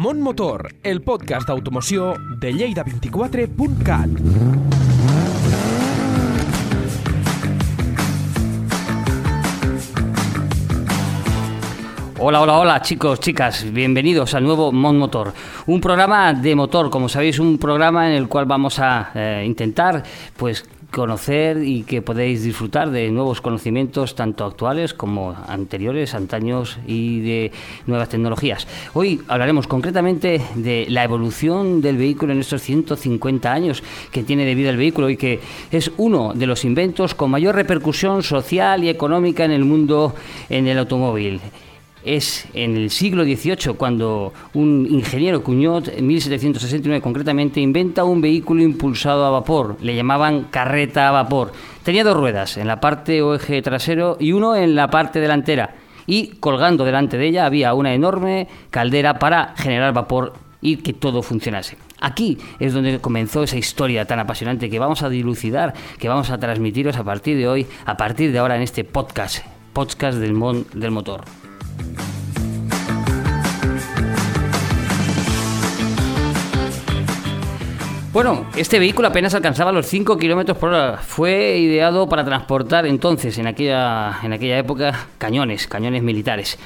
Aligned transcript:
Mont 0.00 0.18
Motor, 0.18 0.76
el 0.82 1.02
podcast 1.02 1.46
d'automoció 1.46 2.14
de 2.40 2.54
Lleida24.cat. 2.54 4.08
Hola, 12.18 12.40
hola, 12.40 12.56
hola 12.56 12.80
chicos, 12.80 13.20
chicas, 13.20 13.70
bienvenidos 13.70 14.32
al 14.32 14.44
nuevo 14.44 14.72
Mon 14.72 14.96
Motor, 14.96 15.34
un 15.66 15.82
programa 15.82 16.32
de 16.32 16.54
motor, 16.54 16.88
como 16.88 17.10
sabéis, 17.10 17.38
un 17.38 17.58
programa 17.58 18.08
en 18.08 18.14
el 18.14 18.26
cual 18.26 18.46
vamos 18.46 18.78
a 18.78 19.10
eh, 19.14 19.44
intentar 19.46 20.02
pues 20.34 20.64
conocer 20.90 21.62
y 21.62 21.82
que 21.84 22.02
podéis 22.02 22.42
disfrutar 22.42 22.90
de 22.90 23.10
nuevos 23.10 23.40
conocimientos 23.40 24.14
tanto 24.14 24.44
actuales 24.44 24.94
como 24.94 25.36
anteriores, 25.46 26.14
antaños 26.14 26.78
y 26.86 27.20
de 27.20 27.52
nuevas 27.86 28.08
tecnologías. 28.08 28.66
Hoy 28.94 29.20
hablaremos 29.28 29.66
concretamente 29.66 30.40
de 30.54 30.86
la 30.88 31.04
evolución 31.04 31.80
del 31.80 31.96
vehículo 31.96 32.32
en 32.32 32.40
estos 32.40 32.62
150 32.62 33.52
años 33.52 33.82
que 34.10 34.22
tiene 34.22 34.44
de 34.44 34.54
vida 34.54 34.70
el 34.70 34.76
vehículo 34.76 35.10
y 35.10 35.16
que 35.16 35.40
es 35.70 35.92
uno 35.96 36.32
de 36.34 36.46
los 36.46 36.64
inventos 36.64 37.14
con 37.14 37.30
mayor 37.30 37.54
repercusión 37.54 38.22
social 38.22 38.84
y 38.84 38.88
económica 38.88 39.44
en 39.44 39.52
el 39.52 39.64
mundo 39.64 40.14
en 40.48 40.66
el 40.66 40.78
automóvil 40.78 41.40
es 42.04 42.46
en 42.54 42.76
el 42.76 42.90
siglo 42.90 43.24
XVIII 43.24 43.74
cuando 43.76 44.32
un 44.54 44.86
ingeniero 44.90 45.42
Cuñot, 45.42 45.88
en 45.88 46.06
1769 46.06 47.02
concretamente, 47.02 47.60
inventa 47.60 48.04
un 48.04 48.20
vehículo 48.20 48.62
impulsado 48.62 49.24
a 49.24 49.30
vapor. 49.30 49.76
Le 49.80 49.94
llamaban 49.94 50.44
carreta 50.44 51.08
a 51.08 51.12
vapor. 51.12 51.52
Tenía 51.82 52.04
dos 52.04 52.16
ruedas, 52.16 52.56
en 52.56 52.66
la 52.66 52.80
parte 52.80 53.22
o 53.22 53.34
eje 53.34 53.62
trasero 53.62 54.16
y 54.20 54.32
uno 54.32 54.56
en 54.56 54.74
la 54.74 54.88
parte 54.88 55.20
delantera. 55.20 55.74
Y 56.06 56.28
colgando 56.40 56.84
delante 56.84 57.18
de 57.18 57.28
ella 57.28 57.46
había 57.46 57.74
una 57.74 57.94
enorme 57.94 58.48
caldera 58.70 59.18
para 59.18 59.54
generar 59.56 59.92
vapor 59.92 60.32
y 60.60 60.78
que 60.78 60.92
todo 60.92 61.22
funcionase. 61.22 61.76
Aquí 62.00 62.38
es 62.58 62.72
donde 62.72 62.98
comenzó 63.00 63.42
esa 63.42 63.56
historia 63.56 64.06
tan 64.06 64.18
apasionante 64.18 64.70
que 64.70 64.78
vamos 64.78 65.02
a 65.02 65.08
dilucidar, 65.08 65.74
que 65.98 66.08
vamos 66.08 66.30
a 66.30 66.38
transmitiros 66.38 66.96
a 66.96 67.04
partir 67.04 67.36
de 67.36 67.48
hoy, 67.48 67.66
a 67.84 67.96
partir 67.96 68.32
de 68.32 68.38
ahora 68.38 68.56
en 68.56 68.62
este 68.62 68.84
podcast, 68.84 69.44
podcast 69.72 70.18
del, 70.18 70.32
mon 70.32 70.66
del 70.74 70.90
motor. 70.90 71.22
Bueno, 78.12 78.46
este 78.56 78.80
vehículo 78.80 79.06
apenas 79.06 79.34
alcanzaba 79.34 79.70
los 79.70 79.86
5 79.86 80.18
kilómetros 80.18 80.58
por 80.58 80.70
hora. 80.70 80.96
Fue 80.96 81.58
ideado 81.58 82.08
para 82.08 82.24
transportar 82.24 82.84
entonces, 82.84 83.38
en 83.38 83.46
aquella, 83.46 84.18
en 84.24 84.32
aquella 84.32 84.58
época, 84.58 85.06
cañones, 85.16 85.68
cañones 85.68 86.02
militares. 86.02 86.58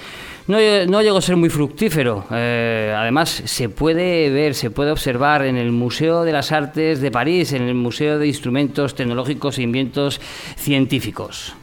No, 0.46 0.58
llegó 1.02 1.18
a 1.18 1.22
ser 1.22 1.36
muy 1.36 1.50
fructífero. 1.50 2.24
Eh, 2.30 2.94
además, 2.96 3.42
se 3.44 3.68
puede 3.68 4.30
ver, 4.30 4.54
se 4.54 4.70
puede 4.70 4.90
observar 4.90 5.44
en 5.44 5.58
el 5.58 5.70
Museo 5.70 6.22
de 6.22 6.32
las 6.32 6.50
Artes 6.50 7.02
de 7.02 7.10
París, 7.10 7.52
en 7.52 7.62
el 7.62 7.74
Museo 7.74 8.18
de 8.18 8.26
Instrumentos 8.26 8.94
Tecnológicos 8.94 9.58
e 9.58 9.62
Inventos 9.62 10.22
Científicos. 10.56 11.54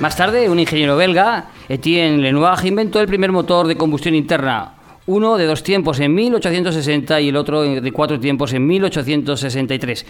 Más 0.00 0.16
tarde, 0.16 0.48
un 0.48 0.60
ingeniero 0.60 0.96
belga, 0.96 1.46
Etienne 1.68 2.22
Lenoir, 2.22 2.64
inventó 2.64 3.00
el 3.00 3.08
primer 3.08 3.32
motor 3.32 3.66
de 3.66 3.76
combustión 3.76 4.14
interna, 4.14 4.74
uno 5.06 5.36
de 5.36 5.46
dos 5.46 5.64
tiempos 5.64 5.98
en 5.98 6.14
1860 6.14 7.20
y 7.20 7.30
el 7.30 7.36
otro 7.36 7.62
de 7.62 7.92
cuatro 7.92 8.20
tiempos 8.20 8.52
en 8.52 8.64
1863. 8.64 10.06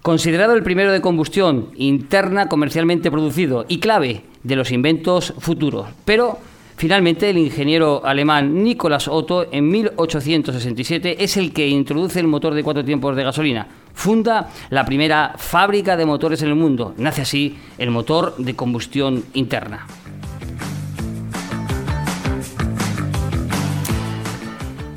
Considerado 0.00 0.54
el 0.54 0.62
primero 0.62 0.90
de 0.90 1.02
combustión 1.02 1.68
interna 1.76 2.48
comercialmente 2.48 3.10
producido 3.10 3.66
y 3.68 3.78
clave 3.78 4.22
de 4.42 4.56
los 4.56 4.72
inventos 4.72 5.34
futuros. 5.38 5.86
Pero 6.06 6.38
Finalmente, 6.78 7.30
el 7.30 7.38
ingeniero 7.38 8.04
alemán 8.04 8.62
Nicolas 8.62 9.08
Otto, 9.08 9.46
en 9.50 9.66
1867, 9.70 11.24
es 11.24 11.38
el 11.38 11.54
que 11.54 11.66
introduce 11.66 12.20
el 12.20 12.26
motor 12.26 12.52
de 12.52 12.62
cuatro 12.62 12.84
tiempos 12.84 13.16
de 13.16 13.24
gasolina. 13.24 13.66
Funda 13.96 14.50
la 14.68 14.84
primera 14.84 15.32
fábrica 15.36 15.96
de 15.96 16.04
motores 16.04 16.42
en 16.42 16.48
el 16.48 16.54
mundo. 16.54 16.94
Nace 16.98 17.22
así 17.22 17.58
el 17.78 17.90
motor 17.90 18.36
de 18.36 18.54
combustión 18.54 19.24
interna. 19.32 19.86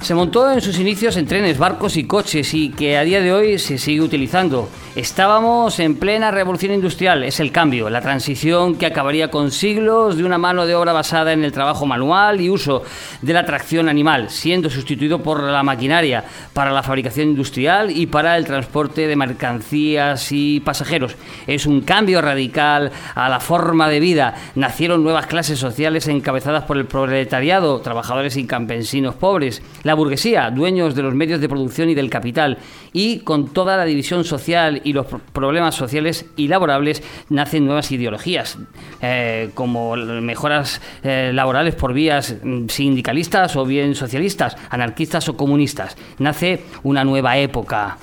Se 0.10 0.16
montó 0.16 0.52
en 0.52 0.60
sus 0.60 0.80
inicios 0.80 1.18
en 1.18 1.28
trenes, 1.28 1.60
barcos 1.60 1.96
y 1.96 2.06
coches 2.06 2.56
y 2.56 2.70
que 2.70 2.98
a 2.98 3.04
día 3.04 3.22
de 3.22 3.32
hoy 3.32 3.60
se 3.60 3.78
sigue 3.78 4.02
utilizando. 4.02 4.68
Estábamos 4.96 5.80
en 5.80 5.98
plena 5.98 6.32
revolución 6.32 6.74
industrial, 6.74 7.24
es 7.24 7.40
el 7.40 7.52
cambio, 7.52 7.92
la 7.92 8.02
transición 8.02 8.76
que 8.76 8.88
acabaría 8.88 9.30
con 9.30 9.52
siglos 9.52 10.18
de 10.18 10.24
una 10.24 10.40
mano 10.40 10.66
de 10.66 10.74
obra 10.74 10.94
basada 10.94 11.32
en 11.32 11.44
el 11.44 11.52
trabajo 11.52 11.86
manual 11.86 12.42
y 12.42 12.50
uso 12.50 12.82
de 13.22 13.34
la 13.34 13.46
tracción 13.46 13.88
animal, 13.88 14.32
siendo 14.32 14.68
sustituido 14.68 15.22
por 15.22 15.44
la 15.44 15.62
maquinaria 15.62 16.24
para 16.54 16.72
la 16.72 16.82
fabricación 16.82 17.30
industrial 17.30 17.92
y 17.92 18.08
para 18.08 18.36
el 18.36 18.46
transporte 18.46 19.06
de 19.06 19.16
mercancías 19.16 20.32
y 20.32 20.60
pasajeros. 20.60 21.16
Es 21.46 21.68
un 21.68 21.82
cambio 21.82 22.20
radical 22.20 22.92
a 23.14 23.30
la 23.30 23.40
forma 23.40 23.88
de 23.90 24.00
vida. 24.00 24.34
Nacieron 24.56 25.04
nuevas 25.04 25.28
clases 25.28 25.60
sociales 25.60 26.08
encabezadas 26.08 26.64
por 26.64 26.78
el 26.78 26.88
proletariado, 26.88 27.80
trabajadores 27.82 28.38
y 28.38 28.48
campesinos 28.48 29.14
pobres, 29.14 29.62
la 29.84 29.99
burguesía, 30.00 30.50
dueños 30.50 30.96
de 30.96 31.04
los 31.04 31.14
medios 31.14 31.40
de 31.42 31.50
producción 31.50 31.90
y 31.90 31.96
del 31.96 32.10
capital, 32.10 32.58
y 32.94 33.20
con 33.20 33.54
toda 33.54 33.78
la 33.78 33.86
división 33.86 34.24
social 34.24 34.82
y 34.84 34.94
los 34.94 35.06
problemas 35.06 35.76
sociales 35.76 36.26
y 36.36 36.48
laborables 36.48 37.04
nacen 37.30 37.66
nuevas 37.66 37.92
ideologías, 37.92 38.58
eh, 39.02 39.52
como 39.54 39.96
mejoras 39.96 40.82
eh, 41.04 41.32
laborales 41.34 41.76
por 41.76 41.94
vías 41.94 42.36
mm, 42.42 42.68
sindicalistas 42.68 43.56
o 43.56 43.66
bien 43.66 43.94
socialistas, 43.94 44.58
anarquistas 44.70 45.30
o 45.30 45.38
comunistas. 45.38 45.96
Nace 46.18 46.64
una 46.84 47.04
nueva 47.04 47.38
época 47.38 47.98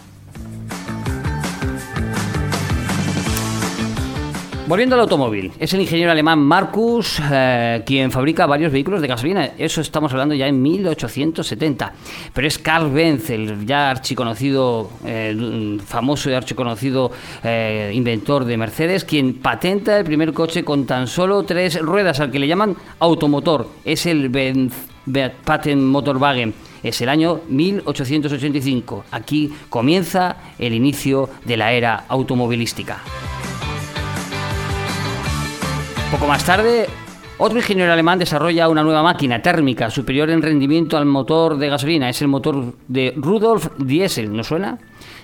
Volviendo 4.69 4.97
al 4.97 5.03
automóvil, 5.03 5.53
es 5.61 5.73
el 5.75 5.81
ingeniero 5.81 6.11
alemán 6.11 6.41
Marcus 6.41 7.23
eh, 7.31 7.85
quien 7.87 8.11
fabrica 8.11 8.47
varios 8.47 8.73
vehículos 8.73 9.01
de 9.01 9.07
gasolina. 9.07 9.51
Eso 9.57 9.81
estamos 9.81 10.11
hablando 10.11 10.35
ya 10.35 10.49
en 10.49 10.61
1870. 10.61 11.93
Pero 12.35 12.49
es 12.49 12.59
Carl 12.59 12.91
Benz, 12.91 13.31
el 13.31 13.65
ya 13.65 13.91
archiconocido, 13.91 14.91
famoso 15.87 16.31
y 16.31 16.35
archiconocido 16.35 17.13
eh, 17.45 17.93
inventor 17.95 18.45
de 18.45 18.57
Mercedes, 18.57 19.05
quien 19.05 19.35
patenta 19.35 19.99
el 19.99 20.05
primer 20.05 20.33
coche 20.33 20.65
con 20.65 20.85
tan 20.85 21.07
solo 21.07 21.45
tres 21.45 21.81
ruedas, 21.81 22.19
al 22.19 22.33
que 22.33 22.41
le 22.41 22.49
llaman 22.49 22.75
automotor. 22.99 23.69
Es 23.85 24.05
el 24.07 24.31
Benz 24.31 24.75
Patent 25.45 25.81
Motorwagen. 25.81 26.55
Es 26.83 27.01
el 27.01 27.09
año 27.09 27.41
1885. 27.49 29.05
Aquí 29.13 29.53
comienza 29.69 30.39
el 30.59 30.75
inicio 30.75 31.31
de 31.45 31.57
la 31.57 31.73
era 31.73 32.05
automovilística. 32.09 33.01
Poco 36.11 36.29
más 36.29 36.45
tarde, 36.45 36.87
otro 37.37 37.59
ingeniero 37.59 37.93
alemán 37.93 38.21
desarrolla 38.21 38.69
una 38.69 38.85
nueva 38.85 39.03
máquina 39.03 39.43
térmica 39.43 39.91
superior 39.91 40.31
en 40.31 40.41
rendimiento 40.41 40.97
al 40.97 41.05
motor 41.05 41.59
de 41.59 41.69
gasolina. 41.69 42.09
Es 42.09 42.23
el 42.23 42.29
motor 42.29 42.75
de 42.87 43.13
Rudolf 43.17 43.69
Diesel, 43.77 44.33
¿no 44.33 44.45
suena? 44.45 44.79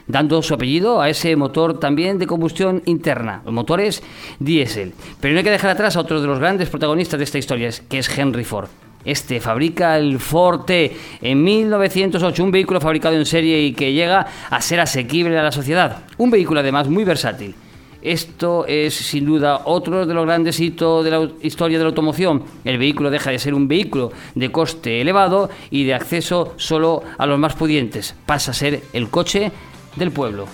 Dando 0.09 0.43
su 0.43 0.55
apellido 0.55 1.01
a 1.01 1.09
ese 1.09 1.37
motor 1.37 1.79
también 1.79 2.19
de 2.19 2.27
combustión 2.27 2.83
interna, 2.87 3.43
los 3.45 3.55
motores 3.55 4.03
diésel. 4.41 4.93
Pero 5.21 5.33
no 5.33 5.39
hay 5.39 5.45
que 5.45 5.53
dejar 5.53 5.71
atrás 5.71 5.97
a 5.97 6.01
otro 6.01 6.21
de 6.21 6.27
los 6.27 6.41
grandes 6.41 6.69
protagonistas 6.69 7.19
de 7.19 7.25
esta 7.25 7.39
historia, 7.39 7.71
que 7.89 7.99
es 7.99 8.19
Henry 8.19 8.45
Ford. 8.45 8.69
Este 9.05 9.41
fabrica 9.41 9.97
el 9.97 10.19
Ford 10.19 10.65
T 10.65 10.97
en 11.23 11.45
1908, 11.45 12.43
un 12.43 12.51
vehículo 12.51 12.81
fabricado 12.81 13.15
en 13.15 13.25
serie 13.25 13.63
y 13.63 13.73
que 13.73 13.93
llega 13.93 14.27
a 14.51 14.61
ser 14.61 14.81
asequible 14.81 15.39
a 15.39 15.45
la 15.45 15.53
sociedad. 15.53 15.99
Un 16.19 16.31
vehículo 16.31 16.59
además 16.59 16.89
muy 16.89 17.05
versátil 17.05 17.55
esto 18.03 18.67
es 18.67 18.95
sin 18.95 19.25
duda 19.25 19.63
otro 19.65 20.07
de 20.07 20.15
los 20.15 20.27
grandes 20.27 20.59
hitos 20.61 21.05
de 21.05 21.11
la 21.11 21.29
historia 21.43 21.79
de 21.79 21.85
la 21.85 21.89
automoción. 21.89 22.43
El 22.65 22.79
vehículo 22.79 23.11
deja 23.11 23.31
de 23.31 23.39
ser 23.39 23.55
un 23.55 23.69
vehículo 23.69 24.13
de 24.35 24.51
coste 24.51 25.01
elevado 25.01 25.51
y 25.71 25.85
de 25.85 25.95
acceso 25.95 26.55
solo 26.57 27.03
a 27.19 27.27
los 27.27 27.39
más 27.39 27.55
pudientes. 27.55 28.15
Pasa 28.27 28.51
a 28.51 28.55
ser 28.55 28.83
el 28.93 29.09
coche 29.09 29.53
del 29.97 30.11
pueblo. 30.11 30.47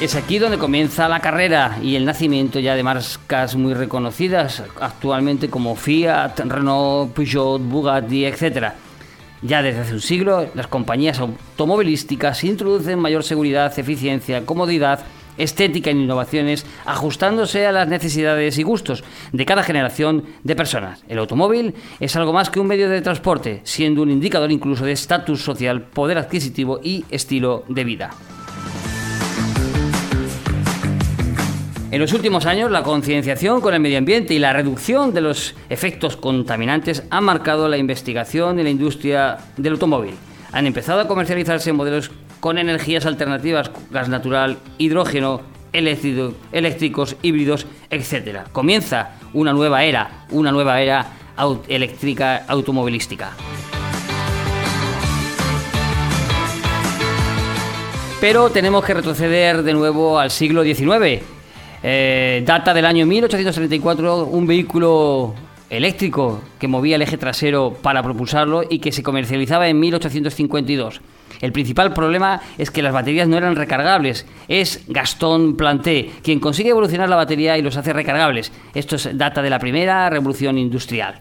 Es 0.00 0.16
aquí 0.16 0.38
donde 0.38 0.56
comienza 0.56 1.10
la 1.10 1.20
carrera 1.20 1.78
y 1.82 1.94
el 1.94 2.06
nacimiento 2.06 2.58
ya 2.58 2.74
de 2.74 2.82
marcas 2.82 3.54
muy 3.54 3.74
reconocidas 3.74 4.62
actualmente 4.80 5.50
como 5.50 5.76
Fiat, 5.76 6.40
Renault, 6.40 7.12
Peugeot, 7.12 7.60
Bugatti, 7.60 8.24
etc. 8.24 8.72
Ya 9.42 9.62
desde 9.62 9.80
hace 9.80 9.94
un 9.94 10.00
siglo, 10.00 10.48
las 10.54 10.66
compañías 10.66 11.18
automovilísticas 11.18 12.44
introducen 12.44 12.98
mayor 12.98 13.24
seguridad, 13.24 13.78
eficiencia, 13.78 14.44
comodidad, 14.44 15.00
estética 15.38 15.88
e 15.88 15.94
innovaciones, 15.94 16.66
ajustándose 16.84 17.66
a 17.66 17.72
las 17.72 17.88
necesidades 17.88 18.58
y 18.58 18.62
gustos 18.62 19.02
de 19.32 19.46
cada 19.46 19.62
generación 19.62 20.24
de 20.44 20.56
personas. 20.56 21.02
El 21.08 21.18
automóvil 21.18 21.74
es 22.00 22.14
algo 22.16 22.34
más 22.34 22.50
que 22.50 22.60
un 22.60 22.66
medio 22.66 22.90
de 22.90 23.00
transporte, 23.00 23.62
siendo 23.64 24.02
un 24.02 24.10
indicador 24.10 24.52
incluso 24.52 24.84
de 24.84 24.92
estatus 24.92 25.42
social, 25.42 25.82
poder 25.82 26.18
adquisitivo 26.18 26.78
y 26.82 27.06
estilo 27.10 27.64
de 27.68 27.84
vida. 27.84 28.10
En 31.92 32.00
los 32.00 32.12
últimos 32.12 32.46
años, 32.46 32.70
la 32.70 32.84
concienciación 32.84 33.60
con 33.60 33.74
el 33.74 33.80
medio 33.80 33.98
ambiente 33.98 34.32
y 34.32 34.38
la 34.38 34.52
reducción 34.52 35.12
de 35.12 35.22
los 35.22 35.56
efectos 35.68 36.16
contaminantes 36.16 37.02
han 37.10 37.24
marcado 37.24 37.68
la 37.68 37.78
investigación 37.78 38.60
en 38.60 38.64
la 38.64 38.70
industria 38.70 39.38
del 39.56 39.72
automóvil. 39.72 40.14
Han 40.52 40.68
empezado 40.68 41.00
a 41.00 41.08
comercializarse 41.08 41.72
modelos 41.72 42.12
con 42.38 42.58
energías 42.58 43.06
alternativas, 43.06 43.72
gas 43.90 44.08
natural, 44.08 44.58
hidrógeno, 44.78 45.40
eléctricos, 45.72 47.16
híbridos, 47.22 47.66
etc. 47.90 48.42
Comienza 48.52 49.16
una 49.32 49.52
nueva 49.52 49.82
era, 49.82 50.26
una 50.30 50.52
nueva 50.52 50.80
era 50.80 51.06
eléctrica 51.66 52.44
automovilística. 52.46 53.32
Pero 58.20 58.50
tenemos 58.50 58.84
que 58.84 58.94
retroceder 58.94 59.64
de 59.64 59.72
nuevo 59.72 60.20
al 60.20 60.30
siglo 60.30 60.62
XIX. 60.62 61.39
Eh, 61.82 62.42
data 62.44 62.74
del 62.74 62.84
año 62.84 63.06
1834 63.06 64.26
un 64.26 64.46
vehículo 64.46 65.34
eléctrico 65.70 66.42
que 66.58 66.68
movía 66.68 66.96
el 66.96 67.02
eje 67.02 67.16
trasero 67.16 67.74
para 67.80 68.02
propulsarlo 68.02 68.64
y 68.68 68.80
que 68.80 68.92
se 68.92 69.02
comercializaba 69.02 69.68
en 69.68 69.80
1852. 69.80 71.00
El 71.40 71.52
principal 71.52 71.94
problema 71.94 72.42
es 72.58 72.70
que 72.70 72.82
las 72.82 72.92
baterías 72.92 73.28
no 73.28 73.38
eran 73.38 73.56
recargables. 73.56 74.26
Es 74.48 74.84
Gastón 74.88 75.56
Planté 75.56 76.10
quien 76.22 76.40
consigue 76.40 76.70
evolucionar 76.70 77.08
la 77.08 77.16
batería 77.16 77.56
y 77.56 77.62
los 77.62 77.76
hace 77.76 77.92
recargables. 77.92 78.52
Esto 78.74 78.96
es 78.96 79.16
data 79.16 79.40
de 79.40 79.48
la 79.48 79.58
primera 79.58 80.10
revolución 80.10 80.58
industrial. 80.58 81.20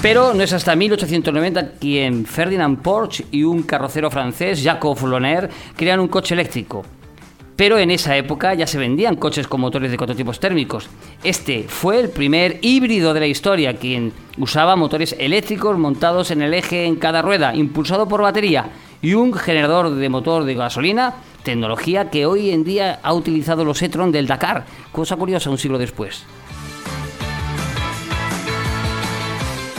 Pero 0.00 0.34
no 0.34 0.42
es 0.42 0.52
hasta 0.52 0.74
1890 0.74 1.72
quien 1.74 2.24
Ferdinand 2.26 2.80
Porsche 2.80 3.26
y 3.30 3.44
un 3.44 3.62
carrocero 3.62 4.10
francés, 4.10 4.60
Jacob 4.62 4.98
Loner, 5.06 5.48
crean 5.76 6.00
un 6.00 6.08
coche 6.08 6.34
eléctrico. 6.34 6.84
Pero 7.56 7.78
en 7.78 7.90
esa 7.90 8.16
época 8.16 8.54
ya 8.54 8.66
se 8.66 8.78
vendían 8.78 9.16
coches 9.16 9.46
con 9.46 9.60
motores 9.60 9.90
de 9.90 9.96
cuatro 9.96 10.16
tipos 10.16 10.40
térmicos. 10.40 10.88
Este 11.22 11.64
fue 11.68 12.00
el 12.00 12.08
primer 12.08 12.58
híbrido 12.62 13.12
de 13.12 13.20
la 13.20 13.26
historia, 13.26 13.76
quien 13.76 14.12
usaba 14.38 14.74
motores 14.74 15.14
eléctricos 15.18 15.78
montados 15.78 16.30
en 16.30 16.42
el 16.42 16.54
eje 16.54 16.86
en 16.86 16.96
cada 16.96 17.22
rueda, 17.22 17.54
impulsado 17.54 18.08
por 18.08 18.22
batería, 18.22 18.70
y 19.02 19.14
un 19.14 19.34
generador 19.34 19.94
de 19.94 20.08
motor 20.08 20.44
de 20.44 20.54
gasolina, 20.54 21.14
tecnología 21.42 22.08
que 22.08 22.24
hoy 22.24 22.50
en 22.50 22.64
día 22.64 23.00
ha 23.02 23.12
utilizado 23.12 23.64
los 23.64 23.82
e-tron 23.82 24.12
del 24.12 24.26
Dakar, 24.26 24.64
cosa 24.90 25.16
curiosa 25.16 25.50
un 25.50 25.58
siglo 25.58 25.76
después. 25.76 26.24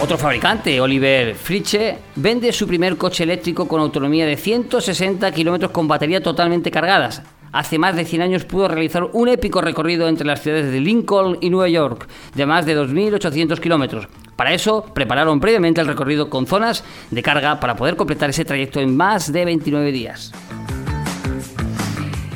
Otro 0.04 0.18
fabricante, 0.18 0.82
Oliver 0.82 1.34
Friche, 1.34 1.98
vende 2.16 2.52
su 2.52 2.68
primer 2.68 2.98
coche 2.98 3.24
eléctrico 3.24 3.70
con 3.70 3.80
autonomía 3.80 4.26
de 4.26 4.36
160 4.36 5.32
kilómetros 5.32 5.72
con 5.72 5.88
batería 5.88 6.22
totalmente 6.22 6.70
cargadas. 6.70 7.22
Hace 7.54 7.78
más 7.78 7.96
de 7.96 8.04
100 8.04 8.24
años 8.24 8.46
pudo 8.46 8.68
realizar 8.68 9.08
un 9.14 9.30
épico 9.30 9.62
recorrido 9.62 10.08
entre 10.08 10.26
las 10.26 10.42
ciudades 10.42 10.72
de 10.72 10.82
Lincoln 10.82 11.38
y 11.40 11.52
Nueva 11.52 11.70
York, 11.70 12.08
de 12.34 12.48
más 12.48 12.66
de 12.66 12.76
2.800 12.76 13.60
kilómetros. 13.60 14.08
Para 14.36 14.56
eso, 14.56 14.86
prepararon 14.92 15.40
previamente 15.40 15.80
el 15.80 15.86
recorrido 15.86 16.32
con 16.32 16.48
zonas 16.48 16.84
de 17.12 17.22
carga 17.22 17.60
para 17.60 17.76
poder 17.76 17.96
completar 17.96 18.32
ese 18.32 18.44
trayecto 18.44 18.80
en 18.80 18.98
más 18.98 19.32
de 19.32 19.46
29 19.46 19.92
días. 19.92 20.32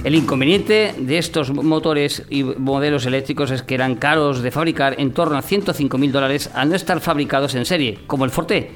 El 0.04 0.14
inconveniente 0.14 0.94
de 1.00 1.18
estos 1.18 1.52
motores 1.52 2.24
y 2.30 2.44
modelos 2.44 3.08
eléctricos 3.08 3.50
es 3.50 3.64
que 3.64 3.74
eran 3.74 3.96
caros 3.96 4.44
de 4.44 4.52
fabricar 4.52 5.00
en 5.00 5.14
torno 5.14 5.36
a 5.36 5.42
105.000 5.42 6.12
dólares 6.12 6.52
al 6.54 6.70
no 6.70 6.76
estar 6.76 7.02
fabricados 7.02 7.56
en 7.56 7.66
serie, 7.66 8.00
como 8.06 8.24
el 8.24 8.30
Forte, 8.30 8.70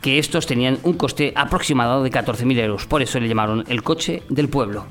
que 0.00 0.20
estos 0.20 0.46
tenían 0.46 0.78
un 0.84 0.92
coste 0.92 1.32
aproximado 1.34 2.04
de 2.04 2.12
14.000 2.12 2.60
euros. 2.60 2.86
Por 2.86 3.02
eso 3.02 3.18
le 3.18 3.26
llamaron 3.26 3.64
el 3.66 3.82
coche 3.82 4.22
del 4.28 4.48
pueblo. 4.48 4.86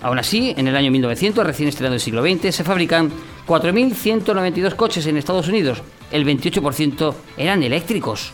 Aún 0.00 0.18
así, 0.18 0.54
en 0.56 0.68
el 0.68 0.76
año 0.76 0.90
1900, 0.90 1.44
recién 1.44 1.68
estrenado 1.68 1.94
el 1.94 2.00
siglo 2.00 2.22
XX, 2.22 2.54
se 2.54 2.64
fabrican 2.64 3.10
4.192 3.46 4.74
coches 4.74 5.06
en 5.06 5.16
Estados 5.16 5.48
Unidos. 5.48 5.82
El 6.12 6.24
28% 6.24 7.14
eran 7.36 7.62
eléctricos. 7.62 8.32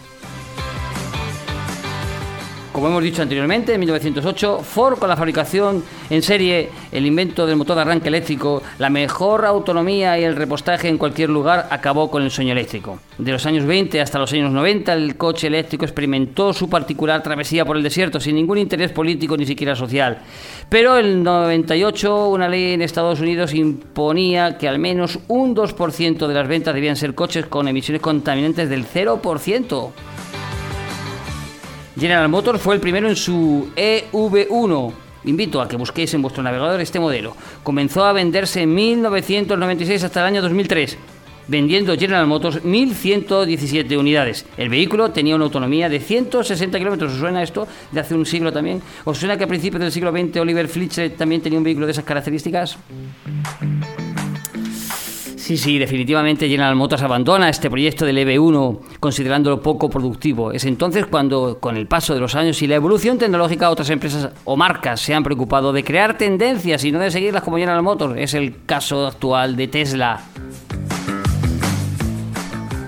Como 2.75 2.89
hemos 2.89 3.05
dicho 3.05 3.23
anteriormente, 3.23 3.73
en 3.73 3.79
1908, 3.79 4.59
Ford 4.65 4.99
con 4.99 5.09
la 5.09 5.17
fabricación 5.17 5.85
en 6.11 6.23
serie, 6.23 6.71
el 6.91 7.07
invento 7.07 7.47
del 7.47 7.55
motor 7.55 7.77
de 7.77 7.83
arranque 7.83 8.09
eléctrico, 8.09 8.65
la 8.79 8.91
mejor 8.91 9.45
autonomía 9.45 10.19
y 10.19 10.25
el 10.25 10.35
repostaje 10.35 10.89
en 10.89 10.99
cualquier 10.99 11.31
lugar 11.31 11.69
acabó 11.71 12.11
con 12.11 12.25
el 12.25 12.33
sueño 12.33 12.51
eléctrico. 12.51 12.99
De 13.17 13.31
los 13.31 13.47
años 13.47 13.65
20 13.65 14.01
hasta 14.01 14.19
los 14.19 14.33
años 14.33 14.51
90, 14.51 14.93
el 14.93 15.17
coche 15.17 15.47
eléctrico 15.47 15.85
experimentó 15.85 16.53
su 16.53 16.69
particular 16.69 17.23
travesía 17.23 17.65
por 17.65 17.77
el 17.77 17.83
desierto 17.85 18.19
sin 18.19 18.35
ningún 18.35 18.59
interés 18.59 18.91
político 18.91 19.37
ni 19.37 19.47
siquiera 19.47 19.77
social. 19.77 20.19
Pero 20.69 20.99
en 20.99 21.23
98, 21.23 22.27
una 22.27 22.49
ley 22.49 22.73
en 22.73 22.83
Estados 22.83 23.21
Unidos 23.21 23.55
imponía 23.55 24.59
que 24.59 24.67
al 24.67 24.81
menos 24.81 25.21
un 25.29 25.55
2% 25.55 26.27
de 26.27 26.35
las 26.35 26.49
ventas 26.49 26.75
debían 26.75 26.97
ser 26.97 27.15
coches 27.15 27.47
con 27.47 27.69
emisiones 27.69 28.03
contaminantes 28.03 28.69
del 28.69 28.85
0%. 28.85 29.93
General 31.99 32.29
Motors 32.29 32.61
fue 32.61 32.75
el 32.75 32.81
primero 32.81 33.09
en 33.09 33.15
su 33.15 33.69
EV1. 33.77 34.93
Invito 35.27 35.63
a 35.63 35.69
que 35.69 35.77
busquéis 35.77 36.13
en 36.15 36.23
vuestro 36.23 36.43
navegador 36.43 36.81
este 36.81 36.99
modelo. 36.99 37.37
Comenzó 37.63 38.05
a 38.05 38.13
venderse 38.13 38.63
en 38.63 38.75
1996 38.75 40.03
hasta 40.03 40.21
el 40.21 40.27
año 40.27 40.43
2003, 40.43 40.99
vendiendo 41.47 41.97
General 41.97 42.27
Motors 42.27 42.63
1.117 42.65 43.97
unidades. 43.97 44.45
El 44.57 44.69
vehículo 44.69 45.13
tenía 45.13 45.37
una 45.37 45.45
autonomía 45.45 45.89
de 45.89 46.01
160 46.01 46.79
kilómetros. 46.79 47.13
¿Os 47.13 47.19
suena 47.21 47.43
esto 47.43 47.67
de 47.93 48.01
hace 48.01 48.15
un 48.15 48.27
siglo 48.27 48.53
también? 48.53 48.83
¿Os 49.05 49.19
suena 49.19 49.39
que 49.39 49.45
a 49.45 49.49
principios 49.49 49.81
del 49.81 49.93
siglo 49.93 50.11
XX 50.11 50.39
Oliver 50.39 50.69
Fletcher 50.69 51.11
también 51.17 51.43
tenía 51.43 51.59
un 51.59 51.65
vehículo 51.65 51.87
de 51.87 51.93
esas 51.93 52.05
características? 52.05 52.77
Sí, 55.45 55.59
sí, 55.59 55.79
definitivamente 55.79 56.49
General 56.49 56.75
Motors 56.75 57.03
abandona 57.03 57.51
este 57.51 57.69
proyecto 57.69 58.07
del 58.07 58.17
EV1 58.17 58.79
considerándolo 58.99 59.61
poco 59.61 59.91
productivo. 59.91 60.53
Es 60.53 60.65
entonces 60.65 61.05
cuando, 61.05 61.59
con 61.61 61.77
el 61.77 61.87
paso 61.87 62.15
de 62.15 62.21
los 62.21 62.35
años 62.35 62.63
y 62.63 62.67
la 62.67 62.77
evolución 62.77 63.19
tecnológica, 63.19 63.69
otras 63.69 63.91
empresas 63.91 64.31
o 64.45 64.57
marcas 64.57 65.03
se 65.03 65.13
han 65.13 65.23
preocupado 65.23 65.75
de 65.75 65.85
crear 65.85 66.17
tendencias 66.17 66.83
y 66.85 66.93
no 66.93 66.99
de 66.99 67.11
seguirlas 67.11 67.43
como 67.43 67.59
General 67.59 67.83
Motors. 67.83 68.15
Es 68.17 68.33
el 68.33 68.65
caso 68.65 69.07
actual 69.07 69.55
de 69.57 69.69
Tesla. 69.69 70.23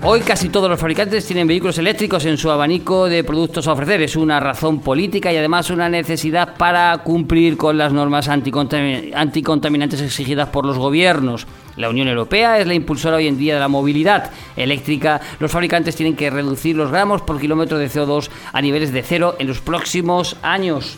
Hoy 0.03 0.21
casi 0.21 0.49
todos 0.49 0.69
los 0.69 0.79
fabricantes 0.79 1.25
tienen 1.25 1.47
vehículos 1.47 1.77
eléctricos 1.79 2.23
en 2.25 2.37
su 2.37 2.51
abanico 2.51 3.09
de 3.09 3.23
productos 3.23 3.67
a 3.67 3.73
ofrecer. 3.73 4.01
Es 4.01 4.15
una 4.15 4.39
razón 4.39 4.79
política 4.79 5.33
y 5.33 5.37
además 5.37 5.69
una 5.69 5.89
necesidad 5.89 6.55
para 6.55 6.99
cumplir 6.99 7.57
con 7.57 7.77
las 7.77 7.91
normas 7.91 8.29
anticontaminantes 8.29 10.01
exigidas 10.01 10.49
por 10.49 10.65
los 10.65 10.77
gobiernos. 10.77 11.47
La 11.75 11.89
Unión 11.89 12.07
Europea 12.07 12.59
es 12.59 12.67
la 12.67 12.75
impulsora 12.75 13.17
hoy 13.17 13.27
en 13.27 13.37
día 13.37 13.55
de 13.55 13.59
la 13.59 13.67
movilidad 13.67 14.31
eléctrica. 14.55 15.19
Los 15.39 15.51
fabricantes 15.51 15.95
tienen 15.95 16.15
que 16.15 16.29
reducir 16.29 16.75
los 16.75 16.91
gramos 16.91 17.23
por 17.23 17.39
kilómetro 17.39 17.77
de 17.77 17.89
CO2 17.89 18.29
a 18.53 18.61
niveles 18.61 18.93
de 18.93 19.01
cero 19.03 19.35
en 19.39 19.47
los 19.47 19.61
próximos 19.61 20.37
años. 20.41 20.97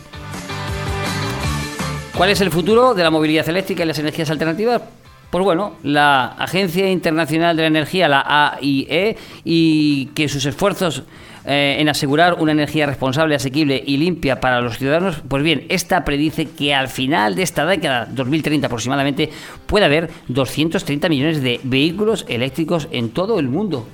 ¿Cuál 2.16 2.30
es 2.30 2.40
el 2.42 2.50
futuro 2.50 2.94
de 2.94 3.02
la 3.02 3.10
movilidad 3.10 3.48
eléctrica 3.48 3.82
y 3.82 3.86
las 3.86 3.98
energías 3.98 4.30
alternativas? 4.30 4.82
Pues 5.30 5.44
bueno, 5.44 5.74
la 5.84 6.26
Agencia 6.38 6.90
Internacional 6.90 7.56
de 7.56 7.62
la 7.62 7.68
Energía, 7.68 8.08
la 8.08 8.24
AIE, 8.26 9.16
y 9.44 10.06
que 10.06 10.28
sus 10.28 10.44
esfuerzos 10.44 11.04
eh, 11.46 11.76
en 11.78 11.88
asegurar 11.88 12.34
una 12.40 12.50
energía 12.50 12.86
responsable, 12.86 13.36
asequible 13.36 13.80
y 13.86 13.96
limpia 13.96 14.40
para 14.40 14.60
los 14.60 14.76
ciudadanos, 14.76 15.22
pues 15.28 15.44
bien, 15.44 15.66
esta 15.68 16.04
predice 16.04 16.46
que 16.46 16.74
al 16.74 16.88
final 16.88 17.36
de 17.36 17.44
esta 17.44 17.64
década, 17.64 18.08
2030 18.10 18.66
aproximadamente, 18.66 19.30
puede 19.66 19.84
haber 19.84 20.10
230 20.26 21.08
millones 21.08 21.42
de 21.42 21.60
vehículos 21.62 22.26
eléctricos 22.28 22.88
en 22.90 23.10
todo 23.10 23.38
el 23.38 23.48
mundo. 23.48 23.86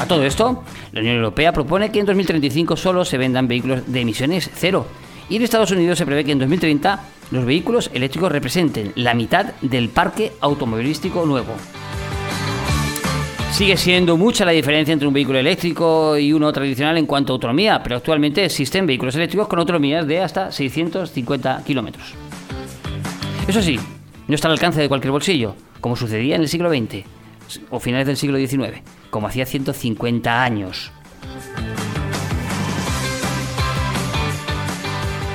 A 0.00 0.06
todo 0.06 0.24
esto, 0.24 0.62
la 0.92 1.00
Unión 1.00 1.16
Europea 1.16 1.52
propone 1.52 1.90
que 1.90 1.98
en 1.98 2.06
2035 2.06 2.76
solo 2.76 3.04
se 3.04 3.18
vendan 3.18 3.48
vehículos 3.48 3.82
de 3.92 4.00
emisiones 4.00 4.48
cero. 4.54 4.86
Y 5.28 5.36
en 5.36 5.42
Estados 5.42 5.70
Unidos 5.72 5.98
se 5.98 6.06
prevé 6.06 6.24
que 6.24 6.32
en 6.32 6.38
2030 6.38 7.00
los 7.34 7.44
vehículos 7.44 7.90
eléctricos 7.92 8.30
representen 8.30 8.92
la 8.94 9.12
mitad 9.12 9.54
del 9.60 9.88
parque 9.88 10.34
automovilístico 10.40 11.26
nuevo. 11.26 11.52
Sigue 13.50 13.76
siendo 13.76 14.16
mucha 14.16 14.44
la 14.44 14.52
diferencia 14.52 14.92
entre 14.92 15.08
un 15.08 15.14
vehículo 15.14 15.40
eléctrico 15.40 16.16
y 16.16 16.32
uno 16.32 16.52
tradicional 16.52 16.96
en 16.96 17.06
cuanto 17.06 17.32
a 17.32 17.34
autonomía, 17.34 17.82
pero 17.82 17.96
actualmente 17.96 18.44
existen 18.44 18.86
vehículos 18.86 19.16
eléctricos 19.16 19.48
con 19.48 19.58
autonomías 19.58 20.06
de 20.06 20.20
hasta 20.20 20.52
650 20.52 21.64
kilómetros. 21.66 22.14
Eso 23.48 23.60
sí, 23.62 23.80
no 24.28 24.34
está 24.36 24.46
al 24.46 24.52
alcance 24.52 24.80
de 24.80 24.88
cualquier 24.88 25.10
bolsillo, 25.10 25.56
como 25.80 25.96
sucedía 25.96 26.36
en 26.36 26.42
el 26.42 26.48
siglo 26.48 26.70
XX 26.70 27.04
o 27.68 27.80
finales 27.80 28.06
del 28.06 28.16
siglo 28.16 28.38
XIX, 28.38 28.80
como 29.10 29.26
hacía 29.26 29.44
150 29.44 30.44
años. 30.44 30.92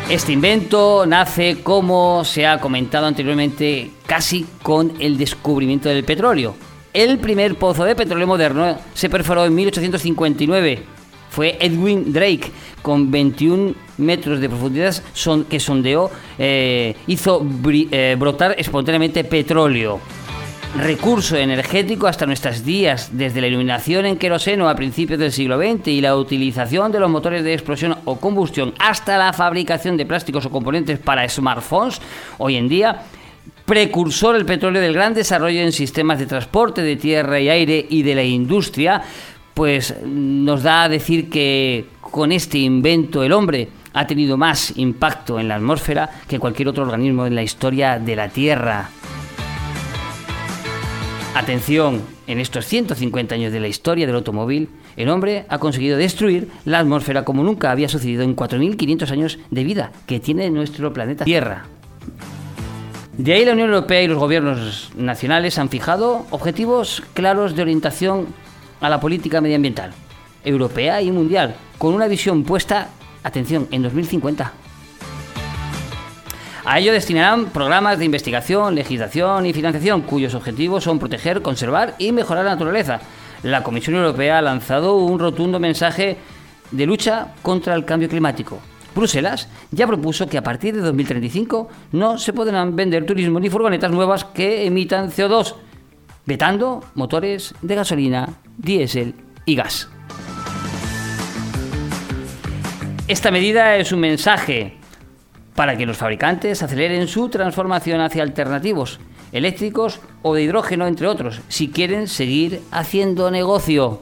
Este 0.09 0.31
invento 0.31 1.05
nace, 1.05 1.61
como 1.61 2.25
se 2.25 2.47
ha 2.47 2.59
comentado 2.59 3.05
anteriormente, 3.05 3.91
casi 4.07 4.43
con 4.63 4.93
el 4.99 5.19
descubrimiento 5.19 5.87
del 5.87 6.03
petróleo. 6.03 6.55
El 6.91 7.19
primer 7.19 7.55
pozo 7.55 7.83
de 7.83 7.95
petróleo 7.95 8.25
moderno 8.25 8.75
se 8.95 9.07
perforó 9.07 9.45
en 9.45 9.53
1859 9.53 10.83
fue 11.29 11.57
Edwin 11.59 12.11
Drake, 12.11 12.51
con 12.81 13.11
21 13.11 13.75
metros 13.97 14.39
de 14.39 14.49
profundidad 14.49 14.95
son, 15.13 15.43
que 15.45 15.59
sondeó, 15.59 16.09
eh, 16.37 16.95
hizo 17.07 17.45
eh, 17.71 18.15
brotar 18.17 18.55
espontáneamente 18.57 19.23
petróleo 19.23 19.99
recurso 20.77 21.35
energético 21.35 22.07
hasta 22.07 22.25
nuestros 22.25 22.63
días, 22.63 23.09
desde 23.13 23.41
la 23.41 23.47
iluminación 23.47 24.05
en 24.05 24.17
queroseno 24.17 24.69
a 24.69 24.75
principios 24.75 25.19
del 25.19 25.31
siglo 25.31 25.57
XX 25.57 25.88
y 25.88 26.01
la 26.01 26.15
utilización 26.15 26.91
de 26.91 26.99
los 26.99 27.09
motores 27.09 27.43
de 27.43 27.53
explosión 27.53 27.97
o 28.05 28.19
combustión 28.19 28.73
hasta 28.79 29.17
la 29.17 29.33
fabricación 29.33 29.97
de 29.97 30.05
plásticos 30.05 30.45
o 30.45 30.51
componentes 30.51 30.99
para 30.99 31.27
smartphones, 31.27 32.01
hoy 32.38 32.55
en 32.55 32.69
día 32.69 33.01
precursor 33.65 34.35
el 34.35 34.45
petróleo 34.45 34.81
del 34.81 34.93
gran 34.93 35.13
desarrollo 35.13 35.61
en 35.61 35.71
sistemas 35.71 36.17
de 36.17 36.25
transporte 36.25 36.81
de 36.81 36.95
tierra 36.95 37.39
y 37.39 37.49
aire 37.49 37.85
y 37.89 38.01
de 38.01 38.15
la 38.15 38.23
industria, 38.23 39.01
pues 39.53 39.95
nos 40.03 40.63
da 40.63 40.83
a 40.83 40.89
decir 40.89 41.29
que 41.29 41.85
con 41.99 42.31
este 42.31 42.57
invento 42.57 43.23
el 43.23 43.31
hombre 43.31 43.69
ha 43.93 44.07
tenido 44.07 44.38
más 44.38 44.77
impacto 44.77 45.39
en 45.39 45.47
la 45.47 45.55
atmósfera 45.55 46.09
que 46.27 46.39
cualquier 46.39 46.69
otro 46.69 46.83
organismo 46.83 47.25
en 47.25 47.35
la 47.35 47.43
historia 47.43 47.99
de 47.99 48.15
la 48.15 48.29
Tierra. 48.29 48.89
Atención, 51.36 52.01
en 52.25 52.39
estos 52.39 52.65
150 52.65 53.36
años 53.36 53.53
de 53.53 53.59
la 53.59 53.67
historia 53.67 54.07
del 54.07 54.15
automóvil, 54.15 54.67
el 54.98 55.09
hombre 55.09 55.45
ha 55.48 55.59
conseguido 55.59 55.95
destruir 55.95 56.50
la 56.65 56.79
atmósfera 56.79 57.24
como 57.24 57.43
nunca 57.43 57.69
había 57.69 57.88
sucedido 57.88 58.24
en 58.24 58.36
4.500 58.36 59.12
años 59.12 59.39
de 59.51 59.63
vida 59.63 59.91
que 60.07 60.19
tiene 60.19 60.50
nuestro 60.50 60.91
planeta 60.91 61.25
Tierra. 61.25 61.65
De 63.15 63.33
ahí 63.33 63.45
la 63.45 63.53
Unión 63.53 63.69
Europea 63.69 64.01
y 64.01 64.07
los 64.07 64.17
gobiernos 64.17 64.91
nacionales 64.95 65.59
han 65.59 65.69
fijado 65.69 66.25
objetivos 66.31 67.03
claros 67.13 67.55
de 67.55 67.62
orientación 67.62 68.27
a 68.81 68.89
la 68.89 69.00
política 69.00 69.39
medioambiental, 69.39 69.91
europea 70.43 71.01
y 71.01 71.12
mundial, 71.12 71.55
con 71.77 71.93
una 71.93 72.07
visión 72.07 72.43
puesta, 72.43 72.89
atención, 73.24 73.67
en 73.71 73.83
2050. 73.83 74.51
A 76.69 76.77
ello 76.77 76.93
destinarán 76.93 77.47
programas 77.47 77.97
de 77.97 78.05
investigación, 78.05 78.75
legislación 78.75 79.47
y 79.47 79.53
financiación 79.53 80.01
cuyos 80.01 80.35
objetivos 80.35 80.83
son 80.83 80.99
proteger, 80.99 81.41
conservar 81.41 81.95
y 81.97 82.11
mejorar 82.11 82.45
la 82.45 82.51
naturaleza. 82.51 82.99
La 83.41 83.63
Comisión 83.63 83.95
Europea 83.95 84.38
ha 84.38 84.43
lanzado 84.43 84.97
un 84.97 85.17
rotundo 85.17 85.59
mensaje 85.59 86.17
de 86.69 86.85
lucha 86.85 87.33
contra 87.41 87.73
el 87.73 87.85
cambio 87.85 88.07
climático. 88.07 88.59
Bruselas 88.93 89.49
ya 89.71 89.88
propuso 89.88 90.27
que 90.27 90.38
a 90.38 90.43
partir 90.43 90.75
de 90.75 90.81
2035 90.81 91.69
no 91.93 92.19
se 92.19 92.33
podrán 92.33 92.75
vender 92.75 93.03
turismo 93.03 93.39
ni 93.39 93.49
furgonetas 93.49 93.89
nuevas 93.89 94.23
que 94.25 94.67
emitan 94.67 95.09
CO2, 95.09 95.55
vetando 96.27 96.83
motores 96.93 97.55
de 97.63 97.73
gasolina, 97.73 98.29
diésel 98.59 99.15
y 99.43 99.55
gas. 99.55 99.89
Esta 103.07 103.31
medida 103.31 103.75
es 103.77 103.91
un 103.91 104.01
mensaje 104.01 104.78
para 105.59 105.75
que 105.75 105.85
los 105.85 105.97
fabricantes 105.97 106.63
aceleren 106.63 107.09
su 107.09 107.27
transformación 107.27 107.99
hacia 107.99 108.23
alternativos 108.23 108.97
eléctricos 109.33 109.99
o 110.21 110.33
de 110.33 110.43
hidrógeno, 110.43 110.87
entre 110.87 111.05
otros, 111.05 111.41
si 111.49 111.67
quieren 111.67 112.07
seguir 112.07 112.61
haciendo 112.71 113.29
negocio. 113.29 114.01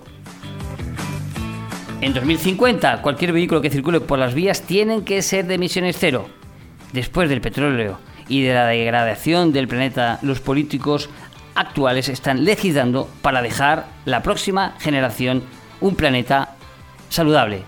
En 2.00 2.14
2050, 2.14 3.02
cualquier 3.02 3.34
vehículo 3.34 3.60
que 3.60 3.72
circule 3.72 4.00
por 4.02 4.20
las 4.20 4.36
vías 4.36 4.62
tiene 4.62 5.04
que 5.04 5.24
ser 5.24 5.48
de 5.48 5.56
emisiones 5.56 5.98
cero. 6.00 6.28
Después 6.94 7.28
del 7.28 7.42
petróleo 7.42 7.98
y 8.28 8.44
de 8.44 8.54
la 8.54 8.68
degradación 8.68 9.52
del 9.52 9.68
planeta, 9.68 10.20
los 10.22 10.40
políticos 10.40 11.10
actuales 11.56 12.08
están 12.08 12.46
legislando 12.46 13.10
para 13.24 13.42
dejar 13.42 13.88
la 14.06 14.22
próxima 14.22 14.76
generación 14.78 15.42
un 15.82 15.96
planeta 15.96 16.54
saludable. 17.10 17.64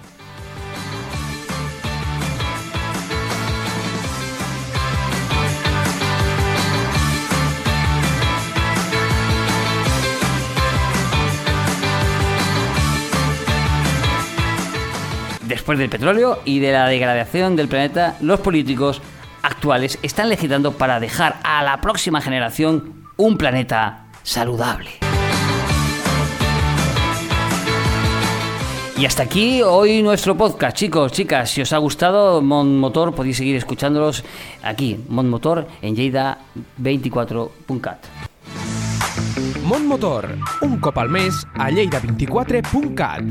Después 15.60 15.78
del 15.78 15.90
petróleo 15.90 16.40
y 16.46 16.60
de 16.60 16.72
la 16.72 16.88
degradación 16.88 17.58
del 17.58 17.68
planeta, 17.68 18.16
los 18.22 18.40
políticos 18.40 19.02
actuales 19.42 20.00
están 20.02 20.30
legislando 20.30 20.72
para 20.72 21.02
dejar 21.02 21.36
a 21.44 21.62
la 21.64 21.82
próxima 21.82 22.22
generación 22.22 23.10
un 23.18 23.38
planeta 23.38 24.06
saludable. 24.24 24.90
Y 28.98 29.06
hasta 29.06 29.24
aquí 29.24 29.62
hoy 29.62 30.02
nuestro 30.02 30.38
podcast, 30.38 30.78
chicos, 30.78 31.12
chicas. 31.12 31.52
Si 31.52 31.62
os 31.62 31.74
ha 31.74 31.78
gustado 31.78 32.42
Mon 32.42 32.80
Motor, 32.80 33.14
podéis 33.14 33.36
seguir 33.36 33.58
escuchándolos 33.58 34.24
aquí, 34.64 35.04
Mon 35.10 35.30
Motor, 35.30 35.68
en 35.82 35.94
lleida24.cat. 35.94 37.98
Mon 39.66 39.86
Motor, 39.86 40.38
un 40.62 40.80
cop 40.80 40.98
al 40.98 41.10
mes 41.10 41.46
a 41.56 41.70
lleida24.cat. 41.70 43.26